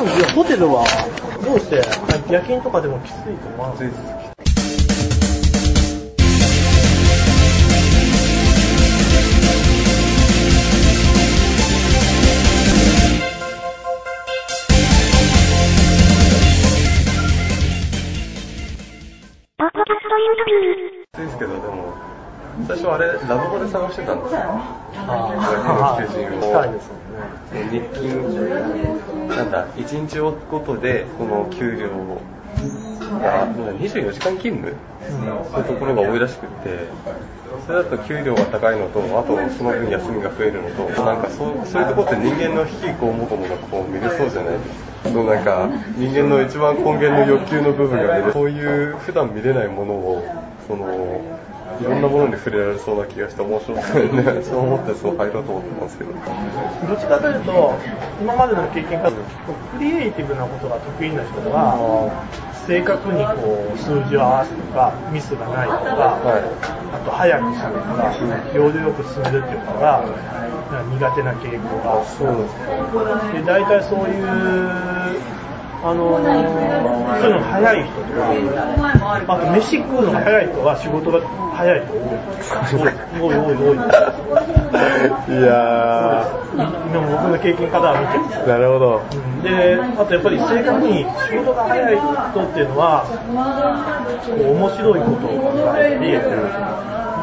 [0.00, 0.84] もじゃあホテルは
[1.44, 1.76] どうして
[2.32, 2.80] 夜勤とか？
[2.80, 3.92] でもきついと思わないで
[21.28, 21.92] すけど、でも、
[22.66, 24.40] 最初あれ、ラブホで探してたんですよ。
[24.42, 25.28] あ
[25.96, 26.90] 野球の求人を近いです。
[27.52, 30.18] 日勤、なんだ、1日
[30.50, 31.88] ごとで、この給料
[33.20, 34.74] が、24時間勤務
[35.50, 36.86] そういうところが多いらしくて、
[37.66, 45.10] それだと給料が高いのと、あとその分休みが増えるのと、なんかそうそういうところって人間の引きこうもごもがこう見れそうじゃないですか。
[45.10, 50.24] そうなんか人間の一番根源の欲求の部分が見れそういう普段見れないものを、
[50.70, 50.86] その、
[51.80, 56.12] いろんなものに触れられそうな気がして面白くてね、そう思ってそう入ろうと思ってますけど。
[56.12, 56.18] ど
[56.94, 57.74] っちかというと、
[58.22, 61.74] 今までの経験からクリエイティブなことが得意な人は、
[62.68, 66.42] 正確にこう数字を合わすとか、ミスがないとか、はい。
[66.94, 68.14] あと早くするとか、
[68.54, 70.06] 要領よく進めるっていうのが
[70.70, 72.54] 苦手な傾向がそうです
[73.34, 75.39] で大体そういう、
[75.82, 76.20] あのー
[77.20, 78.32] そういうの早い人とか、
[79.28, 81.20] あと飯食うのが早い人は仕事が
[81.54, 81.92] 早い人
[82.78, 82.92] 多い。
[83.20, 83.76] 多い多い多い。
[85.28, 86.26] いや
[86.90, 89.02] 今も僕の経験から見てなるほど。
[89.42, 93.04] で、あとやっぱり正確に仕事が早い人っていうのは、
[94.36, 96.12] こう面白いことを考えたり、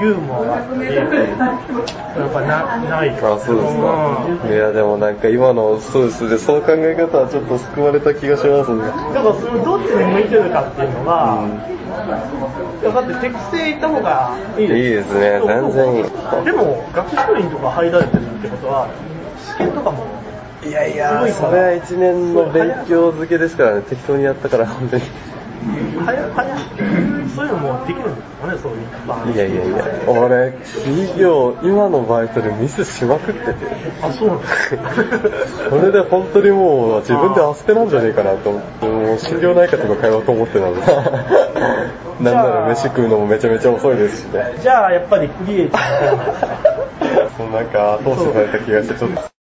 [0.00, 3.10] ユーモアやっぱなない。
[3.10, 4.48] あ、そうですか。
[4.48, 8.82] いや、でもなんか今の、そうですね、その考え方はちょっと救われた気がしますね。
[8.82, 11.44] だからそのどっちに向いてるかっていうのが、
[12.82, 16.04] やっぱって適正行った方がいいいいですね全然いい
[16.44, 18.88] でも、学習院とか入られてるってことは、
[19.38, 20.06] 試験とかも、
[20.64, 25.02] いやいや、それは一年の勉強漬けですからね、適当にやったから、本当に。
[26.04, 26.56] 早早
[27.36, 33.54] そういうのもできるんですかね、そういういやいやいや、俺、企業、今のバイトでミスしまくってて。
[34.02, 34.78] あ、そうなんです
[35.68, 40.90] それで本当にもう自分でアスペなんじゃねえかなと思って、もう心療内科とか通おうと思ってたんです
[42.22, 44.56] なんなら飯食うのもめちゃめちゃ遅いですしね。
[44.62, 49.35] じゃあ、やっぱりクリエイティブな んか後押しされた気がしてちょっと。